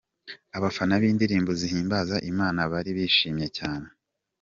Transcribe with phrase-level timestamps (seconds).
[0.57, 3.87] Abafana b'indirimbo zihimbaza Imana bari bishimye cyane.